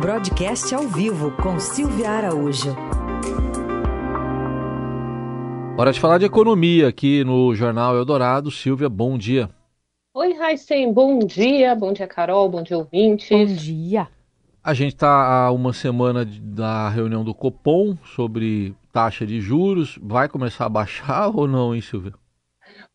[0.00, 2.74] Broadcast ao vivo com Silvia Araújo.
[5.76, 8.50] Hora de falar de economia aqui no Jornal Eldorado.
[8.50, 9.50] Silvia, bom dia.
[10.14, 11.74] Oi, Raíssen, bom dia.
[11.74, 12.48] Bom dia, Carol.
[12.48, 13.28] Bom dia, ouvintes.
[13.28, 14.08] Bom dia.
[14.64, 19.98] A gente está há uma semana da reunião do Copom sobre taxa de juros.
[20.02, 22.14] Vai começar a baixar ou não, hein, Silvia?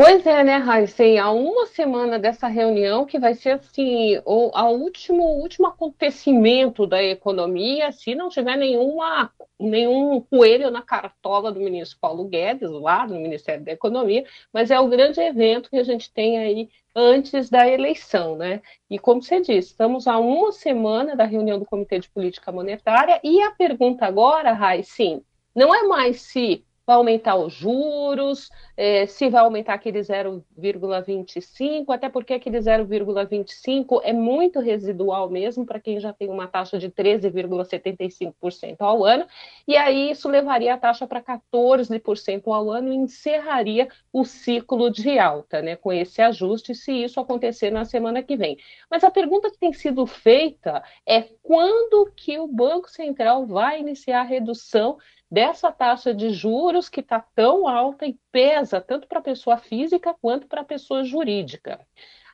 [0.00, 1.18] Pois é, né, Raíssen?
[1.18, 7.02] Há uma semana dessa reunião que vai ser assim, o a último, último acontecimento da
[7.02, 13.16] economia, se não tiver nenhuma, nenhum coelho na cartola do ministro Paulo Guedes, lá no
[13.18, 17.66] Ministério da Economia, mas é o grande evento que a gente tem aí antes da
[17.66, 18.62] eleição, né?
[18.88, 23.20] E como você disse, estamos a uma semana da reunião do Comitê de Política Monetária
[23.24, 25.24] e a pergunta agora, Raíssen,
[25.56, 32.08] não é mais se vai aumentar os juros, é, se vai aumentar aquele 0,25, até
[32.08, 38.76] porque aquele 0,25 é muito residual mesmo para quem já tem uma taxa de 13,75%
[38.78, 39.26] ao ano,
[39.66, 45.18] e aí isso levaria a taxa para 14% ao ano e encerraria o ciclo de
[45.18, 48.56] alta, né, com esse ajuste, se isso acontecer na semana que vem.
[48.90, 54.20] Mas a pergunta que tem sido feita é quando que o Banco Central vai iniciar
[54.20, 54.96] a redução
[55.30, 60.14] dessa taxa de juros que está tão alta e pesa tanto para a pessoa física
[60.20, 61.80] quanto para a pessoa jurídica.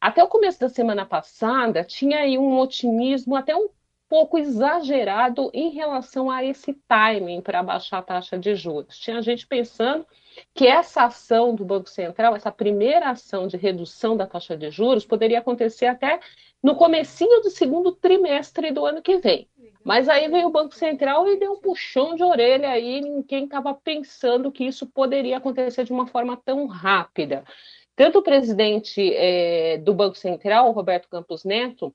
[0.00, 3.68] Até o começo da semana passada, tinha aí um otimismo até um
[4.08, 8.98] pouco exagerado em relação a esse timing para baixar a taxa de juros.
[8.98, 10.06] Tinha gente pensando
[10.54, 15.06] que essa ação do Banco Central, essa primeira ação de redução da taxa de juros,
[15.06, 16.20] poderia acontecer até
[16.62, 19.48] no comecinho do segundo trimestre do ano que vem.
[19.84, 23.44] Mas aí veio o Banco Central e deu um puxão de orelha aí em quem
[23.44, 27.44] estava pensando que isso poderia acontecer de uma forma tão rápida.
[27.96, 31.94] Tanto o presidente é, do Banco Central, Roberto Campos Neto,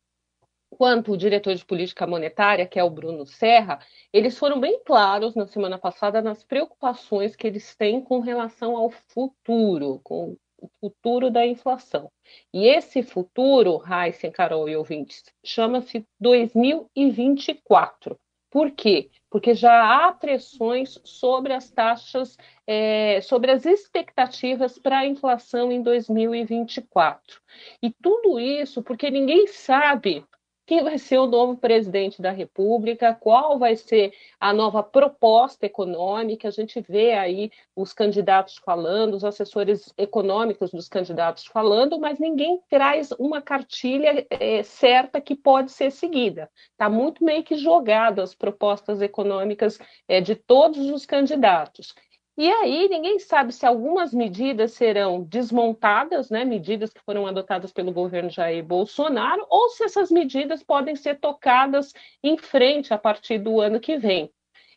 [0.69, 3.79] quanto o diretor de política monetária, que é o Bruno Serra,
[4.11, 8.89] eles foram bem claros na semana passada nas preocupações que eles têm com relação ao
[8.89, 12.09] futuro, com o futuro da inflação.
[12.53, 18.19] E esse futuro, Heisen, Carol e ouvintes, chama-se 2024.
[18.49, 19.09] Por quê?
[19.29, 25.81] Porque já há pressões sobre as taxas, é, sobre as expectativas para a inflação em
[25.81, 27.41] 2024.
[27.83, 30.25] E tudo isso porque ninguém sabe
[30.67, 36.49] quem vai ser o novo presidente da República, qual vai ser a nova proposta econômica.
[36.49, 42.59] A gente vê aí os candidatos falando, os assessores econômicos dos candidatos falando, mas ninguém
[42.69, 46.51] traz uma cartilha é, certa que pode ser seguida.
[46.71, 51.95] Está muito meio que jogado as propostas econômicas é, de todos os candidatos.
[52.37, 57.91] E aí ninguém sabe se algumas medidas serão desmontadas, né, medidas que foram adotadas pelo
[57.91, 61.91] governo Jair Bolsonaro, ou se essas medidas podem ser tocadas
[62.23, 64.31] em frente a partir do ano que vem.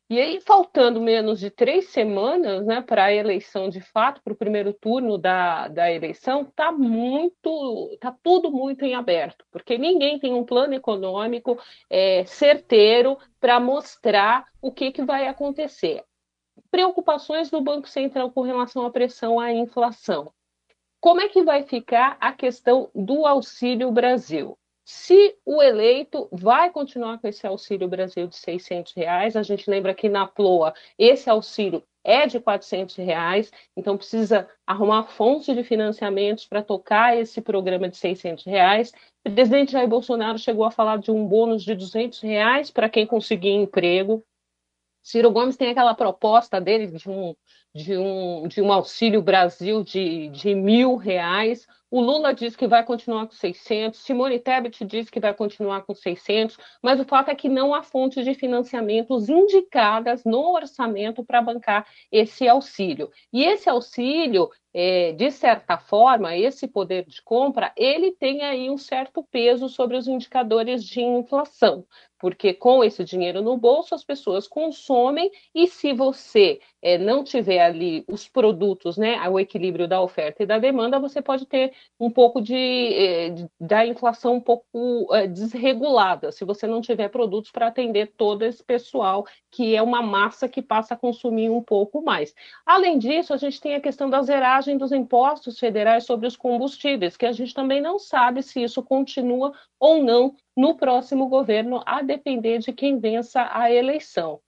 [0.09, 4.37] E aí, faltando menos de três semanas né, para a eleição de fato, para o
[4.37, 10.33] primeiro turno da, da eleição, está muito, está tudo muito em aberto, porque ninguém tem
[10.33, 11.59] um plano econômico
[11.91, 16.03] é, certeiro para mostrar o que, que vai acontecer
[16.71, 20.33] preocupações do Banco Central com relação à pressão à inflação.
[21.01, 24.57] Como é que vai ficar a questão do Auxílio Brasil?
[24.85, 29.95] Se o eleito vai continuar com esse Auxílio Brasil de 600 reais, a gente lembra
[29.95, 36.47] que na PLOA esse auxílio é de 400 reais, então precisa arrumar fontes de financiamentos
[36.47, 38.93] para tocar esse programa de 600 reais.
[39.27, 43.07] O presidente Jair Bolsonaro chegou a falar de um bônus de 200 reais para quem
[43.07, 44.25] conseguir emprego.
[45.03, 47.35] Ciro Gomes tem aquela proposta dele de um,
[47.75, 51.67] de um, de um auxílio Brasil de, de mil reais.
[51.91, 55.93] O Lula diz que vai continuar com 600, Simone Tebet diz que vai continuar com
[55.93, 61.43] 600, mas o fato é que não há fontes de financiamentos indicadas no orçamento para
[61.43, 63.11] bancar esse auxílio.
[63.33, 68.79] E esse auxílio, é, de certa forma, esse poder de compra, ele tem aí um
[68.79, 71.85] certo peso sobre os indicadores de inflação
[72.21, 77.61] porque com esse dinheiro no bolso as pessoas consomem e se você é, não tiver
[77.61, 82.11] ali os produtos, né, o equilíbrio da oferta e da demanda, você pode ter um
[82.11, 87.67] pouco de, de da inflação um pouco é, desregulada, se você não tiver produtos para
[87.67, 92.35] atender todo esse pessoal que é uma massa que passa a consumir um pouco mais.
[92.65, 97.17] Além disso, a gente tem a questão da zeragem dos impostos federais sobre os combustíveis,
[97.17, 102.03] que a gente também não sabe se isso continua ou não no próximo governo, a
[102.03, 104.41] depender de quem vença a eleição.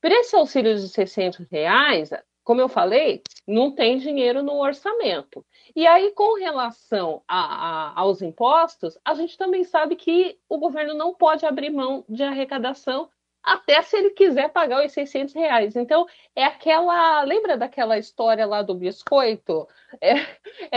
[0.00, 2.10] Para esse auxílio de 600 reais,
[2.44, 5.44] como eu falei, não tem dinheiro no orçamento.
[5.74, 10.94] E aí, com relação a, a, aos impostos, a gente também sabe que o governo
[10.94, 13.10] não pode abrir mão de arrecadação
[13.46, 15.76] até se ele quiser pagar os 600 reais.
[15.76, 16.04] Então,
[16.34, 17.22] é aquela.
[17.22, 19.68] Lembra daquela história lá do biscoito?
[20.00, 20.14] É,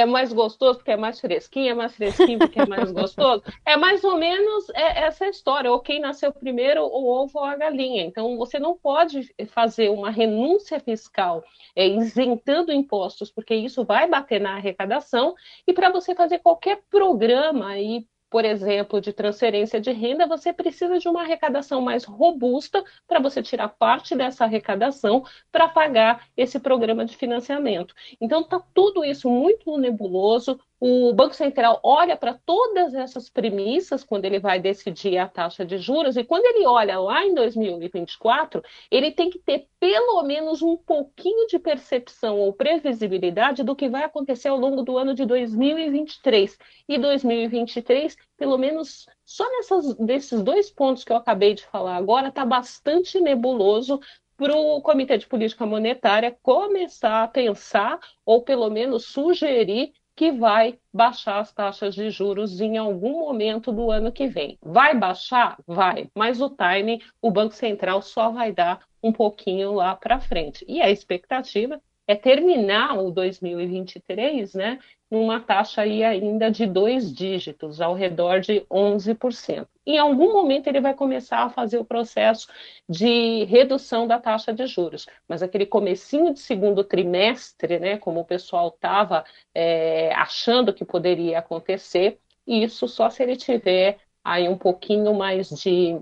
[0.01, 3.43] é mais gostoso porque é mais fresquinho, é mais fresquinho porque é mais gostoso.
[3.65, 7.55] É mais ou menos é, essa história, ou quem nasceu primeiro, o ovo ou a
[7.55, 8.03] galinha.
[8.03, 11.43] Então, você não pode fazer uma renúncia fiscal
[11.75, 15.33] é, isentando impostos, porque isso vai bater na arrecadação,
[15.65, 20.99] e para você fazer qualquer programa aí por exemplo, de transferência de renda, você precisa
[20.99, 27.05] de uma arrecadação mais robusta para você tirar parte dessa arrecadação para pagar esse programa
[27.05, 27.93] de financiamento.
[28.21, 30.59] Então, está tudo isso muito nebuloso.
[30.81, 35.77] O Banco Central olha para todas essas premissas quando ele vai decidir a taxa de
[35.77, 40.77] juros, e quando ele olha lá em 2024, ele tem que ter pelo menos um
[40.77, 46.57] pouquinho de percepção ou previsibilidade do que vai acontecer ao longo do ano de 2023.
[46.87, 52.29] E 2023, pelo menos só nessas, desses dois pontos que eu acabei de falar agora,
[52.29, 53.99] está bastante nebuloso
[54.37, 60.77] para o Comitê de Política Monetária começar a pensar, ou pelo menos sugerir, que vai
[60.93, 64.59] baixar as taxas de juros em algum momento do ano que vem.
[64.61, 65.57] Vai baixar?
[65.65, 70.65] Vai, mas o timing o Banco Central só vai dar um pouquinho lá para frente.
[70.67, 74.79] E a expectativa é terminar o 2023 né,
[75.09, 79.67] numa taxa aí ainda de dois dígitos, ao redor de 11%.
[79.89, 82.47] Em algum momento ele vai começar a fazer o processo
[82.87, 88.25] de redução da taxa de juros, mas aquele comecinho de segundo trimestre, né, como o
[88.25, 95.11] pessoal estava é, achando que poderia acontecer, isso só se ele tiver aí um pouquinho
[95.15, 95.99] mais de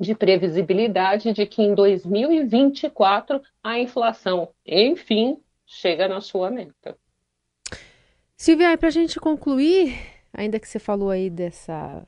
[0.00, 6.98] de previsibilidade de que em 2024 a inflação, enfim, chega na sua meta.
[8.36, 9.96] Silvia, para a gente concluir,
[10.32, 12.04] ainda que você falou aí dessa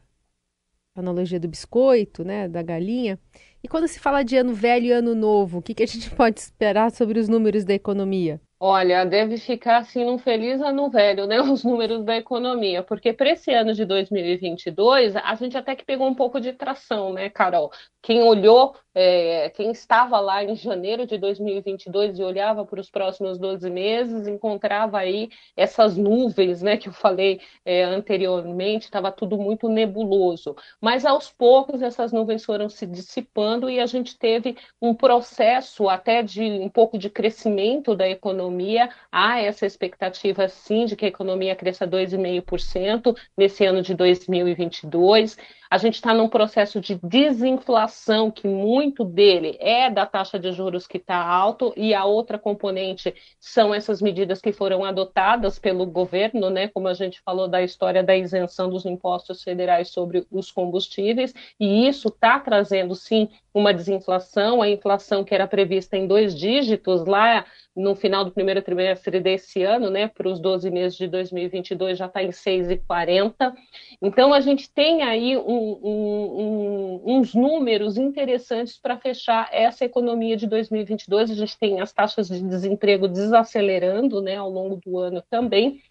[0.95, 3.19] analogia do biscoito, né, da galinha,
[3.63, 6.11] e quando se fala de ano velho e ano novo, o que, que a gente
[6.15, 8.41] pode esperar sobre os números da economia?
[8.59, 11.41] Olha, deve ficar assim num feliz ano velho, né?
[11.43, 16.07] Os números da economia, porque para esse ano de 2022 a gente até que pegou
[16.09, 17.71] um pouco de tração, né, Carol?
[18.01, 23.39] Quem olhou, é, quem estava lá em janeiro de 2022 e olhava para os próximos
[23.39, 29.69] 12 meses, encontrava aí essas nuvens, né, que eu falei é, anteriormente, estava tudo muito
[29.69, 30.55] nebuloso.
[30.81, 36.23] Mas aos poucos essas nuvens foram se dissipando e a gente teve um processo até
[36.23, 41.09] de um pouco de crescimento da economia economia, há essa expectativa sim de que a
[41.09, 45.37] economia cresça 2,5% nesse ano de 2022.
[45.75, 50.87] A gente está num processo de desinflação, que muito dele é da taxa de juros
[50.87, 56.49] que está alto, e a outra componente são essas medidas que foram adotadas pelo governo,
[56.49, 56.69] né?
[56.69, 61.89] Como a gente falou da história da isenção dos impostos federais sobre os combustíveis, e
[61.89, 67.45] isso está trazendo sim uma desinflação, a inflação que era prevista em dois dígitos lá
[67.75, 72.07] no final do primeiro trimestre desse ano, né, para os 12 meses de 2022 já
[72.07, 73.53] está em 6,40.
[74.01, 80.47] Então a gente tem aí um, um, uns números interessantes para fechar essa economia de
[80.47, 81.31] 2022.
[81.31, 85.83] A gente tem as taxas de desemprego desacelerando né, ao longo do ano também,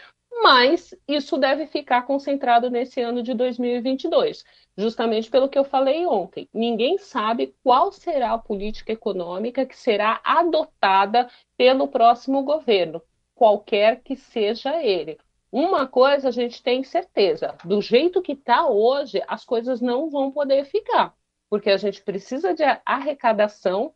[0.42, 4.44] mas isso deve ficar concentrado nesse ano de 2022,
[4.78, 6.50] justamente pelo que eu falei ontem.
[6.54, 13.02] Ninguém sabe qual será a política econômica que será adotada pelo próximo governo,
[13.34, 15.18] qualquer que seja ele.
[15.54, 20.32] Uma coisa a gente tem certeza: do jeito que está hoje, as coisas não vão
[20.32, 21.16] poder ficar,
[21.48, 23.94] porque a gente precisa de arrecadação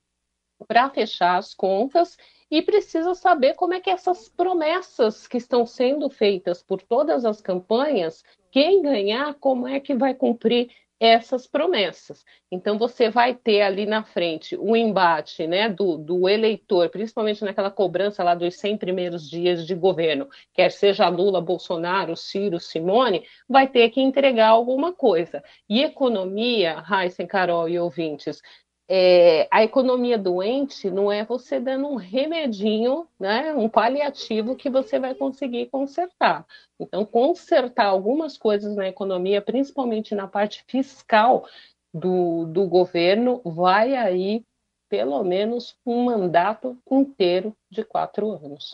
[0.67, 2.15] para fechar as contas
[2.51, 7.41] e precisa saber como é que essas promessas que estão sendo feitas por todas as
[7.41, 12.23] campanhas, quem ganhar, como é que vai cumprir essas promessas.
[12.51, 17.69] Então, você vai ter ali na frente o embate né, do, do, eleitor, principalmente naquela
[17.69, 23.67] cobrança lá dos 100 primeiros dias de governo, quer seja Lula, Bolsonaro, Ciro, Simone, vai
[23.67, 25.43] ter que entregar alguma coisa.
[25.69, 28.41] E economia, Heisen, Carol e ouvintes,
[28.89, 34.97] é, a economia doente não é você dando um remedinho, né, um paliativo que você
[34.97, 36.45] vai conseguir consertar.
[36.79, 41.45] Então, consertar algumas coisas na economia, principalmente na parte fiscal
[41.93, 44.43] do, do governo, vai aí
[44.89, 48.73] pelo menos um mandato inteiro de quatro anos.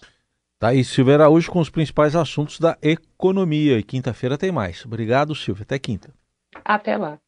[0.59, 3.79] Tá aí, Silvia Araújo com os principais assuntos da economia.
[3.79, 4.85] E quinta-feira tem mais.
[4.85, 5.63] Obrigado, Silvia.
[5.63, 6.13] Até quinta.
[6.63, 7.19] Até lá.